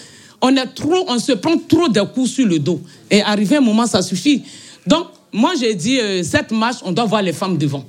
on 0.41 0.55
est 0.55 0.65
trop, 0.67 1.05
on 1.07 1.19
se 1.19 1.33
prend 1.33 1.57
trop 1.57 1.89
de 1.89 2.01
coups 2.01 2.31
sur 2.31 2.47
le 2.47 2.59
dos. 2.59 2.81
Et 3.09 3.21
arrivé 3.21 3.57
un 3.57 3.61
moment, 3.61 3.85
ça 3.85 4.01
suffit. 4.01 4.43
Donc 4.85 5.07
moi 5.31 5.53
j'ai 5.59 5.75
dit 5.75 5.99
euh, 5.99 6.23
cette 6.23 6.51
marche, 6.51 6.77
on 6.83 6.91
doit 6.91 7.05
voir 7.05 7.21
les 7.21 7.33
femmes 7.33 7.57
devant. 7.57 7.85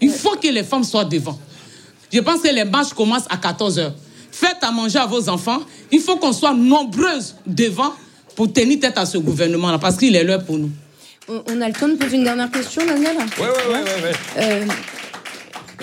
Il 0.00 0.10
faut 0.10 0.36
que 0.36 0.48
les 0.48 0.62
femmes 0.62 0.84
soient 0.84 1.04
devant. 1.04 1.38
Je 2.12 2.20
pense 2.20 2.40
que 2.42 2.48
les 2.48 2.64
marches 2.64 2.92
commencent 2.92 3.26
à 3.30 3.36
14 3.36 3.78
h 3.78 3.92
Faites 4.30 4.62
à 4.62 4.72
manger 4.72 4.98
à 4.98 5.06
vos 5.06 5.28
enfants. 5.28 5.60
Il 5.92 6.00
faut 6.00 6.16
qu'on 6.16 6.32
soit 6.32 6.54
nombreuses 6.54 7.36
devant 7.46 7.94
pour 8.34 8.52
tenir 8.52 8.80
tête 8.80 8.98
à 8.98 9.06
ce 9.06 9.16
gouvernement-là, 9.16 9.78
parce 9.78 9.96
qu'il 9.96 10.16
est 10.16 10.24
l'heure 10.24 10.44
pour 10.44 10.58
nous. 10.58 10.70
On, 11.28 11.60
a 11.60 11.68
le 11.68 11.72
temps 11.72 11.88
de 11.88 11.94
poser 11.94 12.16
une 12.16 12.24
dernière 12.24 12.50
question, 12.50 12.84
Daniel 12.84 13.16
Oui, 13.16 13.46
oui, 13.70 13.78
oui. 14.38 14.74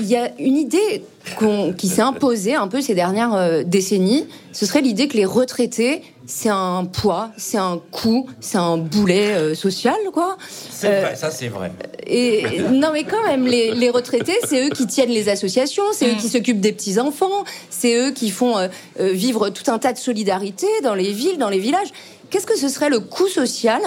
Il 0.02 0.08
y 0.08 0.16
a 0.16 0.32
une 0.40 0.58
idée 0.58 1.04
qui 1.78 1.88
s'est 1.88 2.02
imposée 2.02 2.56
un 2.56 2.68
peu 2.68 2.82
ces 2.82 2.96
dernières 2.96 3.36
euh, 3.36 3.64
décennies. 3.64 4.26
Ce 4.52 4.66
serait 4.66 4.82
l'idée 4.82 5.08
que 5.08 5.16
les 5.16 5.26
retraités, 5.26 6.02
c'est 6.26 6.50
un 6.50 6.86
poids, 6.86 7.30
c'est 7.38 7.60
un 7.60 7.80
coût, 7.92 8.28
c'est 8.40 8.58
un 8.58 8.78
boulet 8.78 9.36
euh, 9.36 9.54
social, 9.54 9.96
quoi. 10.12 10.38
C'est 10.50 11.02
vrai, 11.02 11.16
ça 11.16 11.30
c'est 11.30 11.50
vrai. 11.50 11.72
Et 12.08 12.64
non, 12.72 12.90
mais 12.92 13.04
quand 13.04 13.24
même, 13.28 13.46
les, 13.46 13.76
les 13.76 13.92
retraités, 13.92 14.38
c'est 14.48 14.66
eux 14.66 14.70
qui 14.70 14.88
tiennent 14.88 15.12
les 15.12 15.30
associations, 15.30 15.84
c'est 15.94 16.08
eux 16.08 16.18
qui 16.20 16.28
mm. 16.28 16.32
s'occupent 16.32 16.62
des 16.62 16.74
petits 16.74 17.00
enfants, 17.00 17.44
c'est 17.70 17.96
eux 17.96 18.12
qui 18.12 18.32
font 18.32 18.56
vivre 19.00 19.50
tout 19.50 19.70
un 19.70 19.78
tas 19.78 19.94
de 19.94 20.00
solidarité 20.00 20.66
dans 20.84 20.96
les 20.96 21.12
villes, 21.12 21.38
dans 21.38 21.50
les 21.50 21.60
villages. 21.60 21.90
Qu'est-ce 22.32 22.48
que 22.48 22.58
ce 22.58 22.70
serait 22.70 22.90
le 22.90 23.00
coût 23.00 23.28
social 23.28 23.82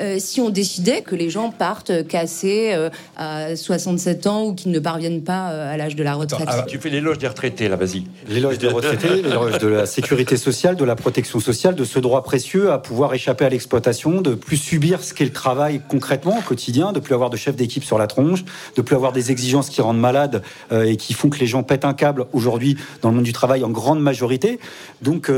euh, 0.00 0.16
si 0.18 0.40
on 0.40 0.50
décidait 0.50 1.02
que 1.02 1.14
les 1.14 1.30
gens 1.30 1.50
partent 1.50 2.06
cassés 2.06 2.72
euh, 2.74 2.90
à 3.16 3.56
67 3.56 4.26
ans 4.26 4.44
ou 4.44 4.54
qu'ils 4.54 4.72
ne 4.72 4.78
parviennent 4.78 5.22
pas 5.22 5.50
euh, 5.50 5.72
à 5.72 5.76
l'âge 5.76 5.96
de 5.96 6.02
la 6.02 6.14
retraite. 6.14 6.48
Ah, 6.50 6.64
tu 6.66 6.78
fais 6.78 6.90
l'éloge 6.90 7.18
des 7.18 7.28
retraités, 7.28 7.68
là, 7.68 7.76
vas-y. 7.76 8.04
L'éloge 8.28 8.58
des 8.58 8.68
retraités, 8.68 9.22
l'éloge 9.22 9.58
de 9.58 9.68
la 9.68 9.86
sécurité 9.86 10.36
sociale, 10.36 10.76
de 10.76 10.84
la 10.84 10.96
protection 10.96 11.40
sociale, 11.40 11.74
de 11.74 11.84
ce 11.84 11.98
droit 11.98 12.22
précieux 12.22 12.72
à 12.72 12.78
pouvoir 12.78 13.14
échapper 13.14 13.46
à 13.46 13.48
l'exploitation, 13.48 14.20
de 14.20 14.34
plus 14.34 14.58
subir 14.58 15.02
ce 15.02 15.14
qu'est 15.14 15.24
le 15.24 15.32
travail 15.32 15.80
concrètement 15.88 16.38
au 16.38 16.42
quotidien, 16.42 16.92
de 16.92 17.00
plus 17.00 17.14
avoir 17.14 17.30
de 17.30 17.36
chef 17.36 17.56
d'équipe 17.56 17.84
sur 17.84 17.98
la 17.98 18.06
tronche, 18.06 18.44
de 18.76 18.82
plus 18.82 18.96
avoir 18.96 19.12
des 19.12 19.30
exigences 19.30 19.70
qui 19.70 19.80
rendent 19.80 20.00
malades 20.00 20.42
et 20.72 20.96
qui 20.96 21.14
font 21.14 21.30
que 21.30 21.38
les 21.38 21.46
gens 21.46 21.62
pètent 21.62 21.84
un 21.84 21.94
câble 21.94 22.26
aujourd'hui 22.32 22.76
dans 23.02 23.10
le 23.10 23.16
monde 23.16 23.24
du 23.24 23.32
travail 23.32 23.64
en 23.64 23.70
grande 23.70 24.00
majorité. 24.00 24.58
Donc 25.02 25.30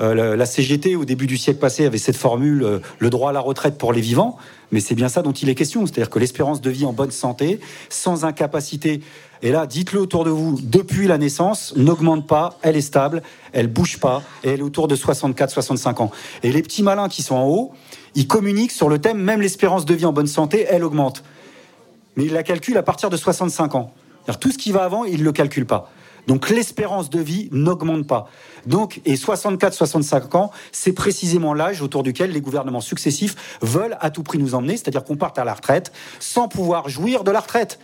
la 0.00 0.46
CGT 0.46 0.96
au 0.96 1.04
début 1.04 1.26
du 1.26 1.36
siècle 1.36 1.60
passé 1.60 1.84
avait 1.84 1.98
cette 1.98 2.16
formule 2.16 2.80
le 2.98 3.10
droit 3.10 3.30
à 3.30 3.32
la 3.32 3.40
retraite 3.40 3.78
pour 3.78 3.92
les 3.92 4.05
mais 4.72 4.80
c'est 4.80 4.94
bien 4.94 5.08
ça 5.08 5.22
dont 5.22 5.32
il 5.32 5.48
est 5.48 5.54
question. 5.54 5.86
C'est-à-dire 5.86 6.10
que 6.10 6.18
l'espérance 6.18 6.60
de 6.60 6.70
vie 6.70 6.84
en 6.84 6.92
bonne 6.92 7.10
santé, 7.10 7.60
sans 7.88 8.24
incapacité, 8.24 9.00
et 9.42 9.50
là, 9.50 9.66
dites-le 9.66 10.00
autour 10.00 10.24
de 10.24 10.30
vous, 10.30 10.58
depuis 10.62 11.06
la 11.06 11.18
naissance, 11.18 11.74
n'augmente 11.76 12.26
pas, 12.26 12.58
elle 12.62 12.76
est 12.76 12.80
stable, 12.80 13.22
elle 13.52 13.66
bouge 13.66 13.98
pas, 13.98 14.22
et 14.44 14.50
elle 14.50 14.60
est 14.60 14.62
autour 14.62 14.88
de 14.88 14.96
64-65 14.96 16.02
ans. 16.02 16.10
Et 16.42 16.52
les 16.52 16.62
petits 16.62 16.82
malins 16.82 17.08
qui 17.08 17.22
sont 17.22 17.36
en 17.36 17.46
haut, 17.46 17.72
ils 18.14 18.26
communiquent 18.26 18.72
sur 18.72 18.88
le 18.88 18.98
thème, 18.98 19.18
même 19.18 19.42
l'espérance 19.42 19.84
de 19.84 19.94
vie 19.94 20.06
en 20.06 20.12
bonne 20.12 20.26
santé, 20.26 20.66
elle 20.68 20.84
augmente. 20.84 21.22
Mais 22.16 22.24
ils 22.24 22.32
la 22.32 22.42
calculent 22.42 22.78
à 22.78 22.82
partir 22.82 23.10
de 23.10 23.16
65 23.16 23.74
ans. 23.74 23.92
Tout 24.40 24.50
ce 24.50 24.58
qui 24.58 24.72
va 24.72 24.84
avant, 24.84 25.04
ils 25.04 25.20
ne 25.20 25.24
le 25.24 25.32
calculent 25.32 25.66
pas. 25.66 25.92
Donc 26.26 26.50
l'espérance 26.50 27.10
de 27.10 27.20
vie 27.20 27.48
n'augmente 27.52 28.06
pas. 28.06 28.28
Donc, 28.66 29.00
et 29.04 29.14
64-65 29.14 30.36
ans, 30.36 30.50
c'est 30.72 30.92
précisément 30.92 31.54
l'âge 31.54 31.82
autour 31.82 32.02
duquel 32.02 32.32
les 32.32 32.40
gouvernements 32.40 32.80
successifs 32.80 33.58
veulent 33.62 33.96
à 34.00 34.10
tout 34.10 34.22
prix 34.22 34.38
nous 34.38 34.54
emmener, 34.54 34.76
c'est-à-dire 34.76 35.04
qu'on 35.04 35.16
parte 35.16 35.38
à 35.38 35.44
la 35.44 35.54
retraite 35.54 35.92
sans 36.18 36.48
pouvoir 36.48 36.88
jouir 36.88 37.24
de 37.24 37.30
la 37.30 37.40
retraite. 37.40 37.78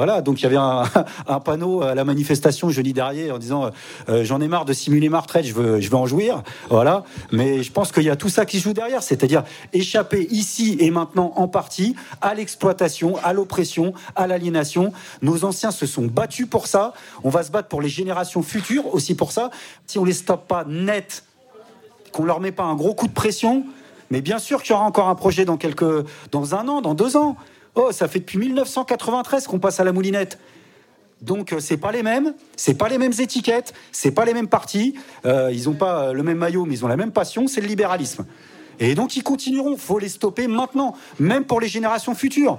Voilà, 0.00 0.22
donc 0.22 0.40
il 0.40 0.44
y 0.44 0.46
avait 0.46 0.56
un, 1.28 1.40
panneau 1.40 1.82
à 1.82 1.94
la 1.94 2.04
manifestation 2.04 2.70
jeudi 2.70 2.94
dernier 2.94 3.30
en 3.32 3.36
disant 3.36 3.66
euh, 3.66 3.70
euh, 4.08 4.24
j'en 4.24 4.40
ai 4.40 4.48
marre 4.48 4.64
de 4.64 4.72
simuler 4.72 5.10
ma 5.10 5.20
retraite, 5.20 5.44
je 5.44 5.52
veux, 5.52 5.78
je 5.78 5.90
veux 5.90 5.96
en 5.96 6.06
jouir. 6.06 6.42
Voilà, 6.70 7.04
mais 7.32 7.62
je 7.62 7.70
pense 7.70 7.92
qu'il 7.92 8.04
y 8.04 8.08
a 8.08 8.16
tout 8.16 8.30
ça 8.30 8.46
qui 8.46 8.60
joue 8.60 8.72
derrière, 8.72 9.02
c'est-à-dire 9.02 9.44
échapper 9.74 10.26
ici 10.30 10.78
et 10.80 10.90
maintenant 10.90 11.34
en 11.36 11.48
partie 11.48 11.96
à 12.22 12.32
l'exploitation, 12.32 13.18
à 13.22 13.34
l'oppression, 13.34 13.92
à 14.16 14.26
l'aliénation. 14.26 14.94
Nos 15.20 15.44
anciens 15.44 15.70
se 15.70 15.84
sont 15.84 16.06
battus 16.06 16.48
pour 16.48 16.66
ça. 16.66 16.94
On 17.22 17.28
va 17.28 17.42
se 17.42 17.50
battre 17.50 17.68
pour 17.68 17.82
les 17.82 17.90
générations 17.90 18.42
futures 18.42 18.94
aussi 18.94 19.14
pour 19.14 19.32
ça. 19.32 19.50
Si 19.86 19.98
on 19.98 20.06
les 20.06 20.14
stoppe 20.14 20.48
pas 20.48 20.64
net, 20.66 21.24
qu'on 22.10 22.24
leur 22.24 22.40
met 22.40 22.52
pas 22.52 22.64
un 22.64 22.74
gros 22.74 22.94
coup 22.94 23.06
de 23.06 23.12
pression, 23.12 23.66
mais 24.08 24.22
bien 24.22 24.38
sûr 24.38 24.62
qu'il 24.62 24.70
y 24.70 24.74
aura 24.74 24.86
encore 24.86 25.08
un 25.08 25.14
projet 25.14 25.44
dans 25.44 25.58
quelques, 25.58 26.06
dans 26.32 26.54
un 26.54 26.68
an, 26.68 26.80
dans 26.80 26.94
deux 26.94 27.18
ans. 27.18 27.36
Oh, 27.74 27.92
ça 27.92 28.08
fait 28.08 28.20
depuis 28.20 28.38
1993 28.38 29.46
qu'on 29.46 29.58
passe 29.58 29.80
à 29.80 29.84
la 29.84 29.92
moulinette. 29.92 30.38
Donc 31.20 31.52
euh, 31.52 31.60
c'est 31.60 31.76
pas 31.76 31.92
les 31.92 32.02
mêmes, 32.02 32.34
c'est 32.56 32.74
pas 32.74 32.88
les 32.88 32.98
mêmes 32.98 33.12
étiquettes, 33.18 33.74
c'est 33.92 34.10
pas 34.10 34.24
les 34.24 34.34
mêmes 34.34 34.48
partis. 34.48 34.94
Euh, 35.26 35.50
ils 35.52 35.68
ont 35.68 35.74
pas 35.74 36.12
le 36.12 36.22
même 36.22 36.38
maillot, 36.38 36.64
mais 36.64 36.74
ils 36.74 36.84
ont 36.84 36.88
la 36.88 36.96
même 36.96 37.12
passion, 37.12 37.46
c'est 37.46 37.60
le 37.60 37.66
libéralisme. 37.66 38.26
Et 38.78 38.94
donc 38.94 39.16
ils 39.16 39.22
continueront. 39.22 39.76
Faut 39.76 39.98
les 39.98 40.08
stopper 40.08 40.48
maintenant, 40.48 40.96
même 41.18 41.44
pour 41.44 41.60
les 41.60 41.68
générations 41.68 42.14
futures. 42.14 42.58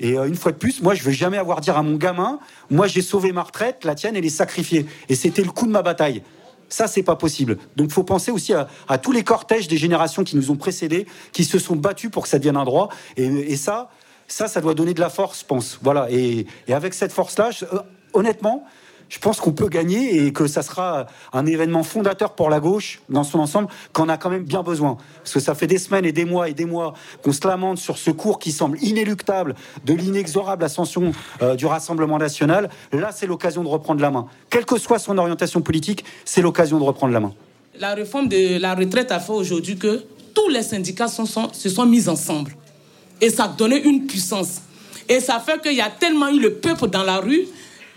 Et 0.00 0.18
euh, 0.18 0.26
une 0.26 0.34
fois 0.34 0.52
de 0.52 0.56
plus, 0.56 0.82
moi 0.82 0.94
je 0.94 1.02
veux 1.04 1.12
jamais 1.12 1.38
avoir 1.38 1.60
dire 1.60 1.78
à 1.78 1.82
mon 1.82 1.96
gamin, 1.96 2.40
moi 2.70 2.88
j'ai 2.88 3.02
sauvé 3.02 3.30
ma 3.32 3.42
retraite, 3.42 3.84
la 3.84 3.94
tienne 3.94 4.16
elle 4.16 4.24
est 4.26 4.30
sacrifiée. 4.30 4.86
Et 5.08 5.14
c'était 5.14 5.42
le 5.42 5.50
coup 5.50 5.66
de 5.66 5.72
ma 5.72 5.82
bataille. 5.82 6.22
Ça, 6.68 6.88
c'est 6.88 7.02
pas 7.02 7.16
possible. 7.16 7.58
Donc, 7.76 7.88
il 7.88 7.92
faut 7.92 8.02
penser 8.02 8.30
aussi 8.30 8.54
à, 8.54 8.96
tous 8.96 9.12
les 9.12 9.24
cortèges 9.24 9.68
des 9.68 9.76
générations 9.76 10.24
qui 10.24 10.36
nous 10.36 10.50
ont 10.50 10.56
précédés, 10.56 11.06
qui 11.30 11.44
se 11.44 11.58
sont 11.58 11.76
battus 11.76 12.10
pour 12.10 12.22
que 12.22 12.30
ça 12.30 12.38
devienne 12.38 12.56
un 12.56 12.64
droit. 12.64 12.88
et 13.18 13.56
ça, 13.56 13.90
ça, 14.32 14.48
ça 14.48 14.62
doit 14.62 14.74
donner 14.74 14.94
de 14.94 15.00
la 15.00 15.10
force, 15.10 15.40
je 15.40 15.44
pense. 15.44 15.78
Voilà. 15.82 16.08
Et, 16.10 16.46
avec 16.68 16.94
cette 16.94 17.12
force-là, 17.12 17.50
euh, 17.64 17.78
honnêtement, 18.14 18.64
je 19.10 19.18
pense 19.18 19.40
qu'on 19.40 19.52
peut 19.52 19.68
gagner 19.68 20.24
et 20.24 20.32
que 20.32 20.46
ça 20.46 20.62
sera 20.62 21.06
un 21.34 21.44
événement 21.44 21.82
fondateur 21.82 22.32
pour 22.32 22.48
la 22.48 22.58
gauche 22.58 23.02
dans 23.10 23.24
son 23.24 23.40
ensemble 23.40 23.68
qu'on 23.92 24.08
a 24.08 24.16
quand 24.16 24.30
même 24.30 24.44
bien 24.44 24.62
besoin. 24.62 24.96
Parce 25.18 25.34
que 25.34 25.40
ça 25.40 25.54
fait 25.54 25.66
des 25.66 25.76
semaines 25.76 26.06
et 26.06 26.12
des 26.12 26.24
mois 26.24 26.48
et 26.48 26.54
des 26.54 26.64
mois 26.64 26.94
qu'on 27.22 27.32
se 27.32 27.46
lamente 27.46 27.76
sur 27.76 27.98
ce 27.98 28.10
cours 28.10 28.38
qui 28.38 28.52
semble 28.52 28.78
inéluctable 28.82 29.54
de 29.84 29.92
l'inexorable 29.92 30.64
ascension 30.64 31.12
euh, 31.42 31.54
du 31.54 31.66
Rassemblement 31.66 32.16
national. 32.16 32.70
Là, 32.90 33.10
c'est 33.12 33.26
l'occasion 33.26 33.62
de 33.62 33.68
reprendre 33.68 34.00
la 34.00 34.10
main. 34.10 34.26
Quelle 34.48 34.64
que 34.64 34.78
soit 34.78 34.98
son 34.98 35.18
orientation 35.18 35.60
politique, 35.60 36.06
c'est 36.24 36.40
l'occasion 36.40 36.78
de 36.78 36.84
reprendre 36.84 37.12
la 37.12 37.20
main. 37.20 37.34
La 37.78 37.92
réforme 37.92 38.28
de 38.28 38.58
la 38.58 38.74
retraite 38.74 39.12
a 39.12 39.20
fait 39.20 39.32
aujourd'hui 39.32 39.76
que 39.76 40.04
tous 40.34 40.48
les 40.48 40.62
syndicats 40.62 41.08
se 41.08 41.68
sont 41.68 41.86
mis 41.86 42.08
ensemble 42.08 42.56
et 43.22 43.30
ça 43.30 43.46
donnait 43.46 43.80
une 43.80 44.06
puissance. 44.06 44.60
Et 45.08 45.20
ça 45.20 45.40
fait 45.40 45.62
qu'il 45.62 45.74
y 45.74 45.80
a 45.80 45.88
tellement 45.88 46.28
eu 46.28 46.40
le 46.40 46.54
peuple 46.54 46.88
dans 46.88 47.04
la 47.04 47.18
rue, 47.18 47.46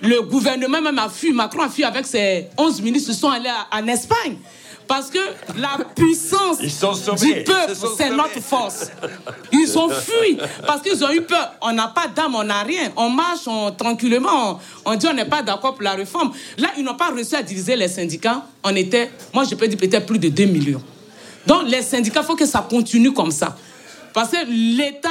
le 0.02 0.22
gouvernement 0.22 0.82
même 0.82 1.00
a 1.00 1.10
fui, 1.10 1.34
Macron 1.34 1.64
a 1.64 1.70
fui 1.70 1.84
avec 1.84 2.06
ses 2.06 2.48
11 2.58 2.82
ministres, 2.82 3.12
se 3.12 3.20
sont 3.20 3.30
allés 3.30 3.50
en 3.72 3.88
Espagne. 3.88 4.38
Parce 4.88 5.10
que 5.10 5.18
la 5.58 5.84
puissance 5.96 6.60
du 6.60 7.44
peuple, 7.44 7.74
c'est 7.98 8.12
notre 8.12 8.40
force. 8.40 8.92
Ils 9.52 9.78
ont 9.80 9.90
fui 9.90 10.38
parce 10.68 10.84
qu'ils 10.84 11.04
ont 11.04 11.10
eu 11.10 11.22
peur. 11.22 11.54
On 11.62 11.74
n'a 11.74 11.88
pas 11.88 12.08
d'âme, 12.08 12.36
on 12.36 12.44
n'a 12.44 12.62
rien. 12.62 12.92
On 12.96 13.10
marche 13.10 13.46
tranquillement. 13.80 14.60
On, 14.86 14.94
dit 14.94 15.08
on 15.08 15.14
n'est 15.16 15.26
pas 15.26 15.42
d'accord 15.42 15.74
pour 15.74 15.82
la 15.82 15.94
réforme. 15.94 16.34
Là, 16.60 16.68
ils 16.78 16.84
n'ont 16.84 16.94
pas 16.94 17.10
réussi 17.10 17.36
à 17.36 17.42
diviser 17.42 17.76
les 17.76 17.88
syndicats. 17.88 18.46
On 18.64 18.76
était, 18.76 19.10
moi 19.34 19.44
je 19.50 19.56
peux 19.56 19.68
dire 19.68 19.80
peut-être 19.80 20.06
plus 20.06 20.20
de 20.20 20.30
2 20.30 20.46
millions. 20.46 20.84
Donc 21.48 21.64
les 21.66 21.82
syndicats, 21.82 22.22
il 22.22 22.28
faut 22.28 22.36
que 22.36 22.46
ça 22.46 22.64
continue 22.70 23.12
comme 23.12 23.32
ça. 23.32 23.58
Parce 24.16 24.30
que 24.30 24.38
l'État 24.48 25.10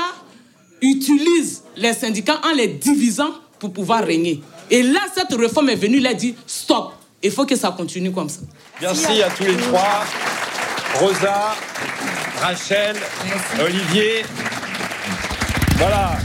utilise 0.84 1.62
les 1.76 1.92
syndicats 1.92 2.40
en 2.44 2.52
les 2.52 2.68
divisant 2.68 3.30
pour 3.58 3.72
pouvoir 3.72 4.04
régner. 4.04 4.42
Et 4.70 4.82
là, 4.82 5.00
cette 5.14 5.32
réforme 5.38 5.70
est 5.70 5.76
venue, 5.76 5.98
il 5.98 6.06
a 6.06 6.14
dit 6.14 6.34
stop. 6.46 6.92
Il 7.22 7.30
faut 7.30 7.46
que 7.46 7.56
ça 7.56 7.74
continue 7.76 8.12
comme 8.12 8.28
ça. 8.28 8.40
Merci 8.80 9.22
à 9.22 9.30
tous 9.30 9.44
les 9.44 9.56
trois. 9.56 10.04
Rosa, 10.96 11.54
Rachel, 12.40 12.96
Olivier. 13.60 14.24
Voilà. 15.76 16.18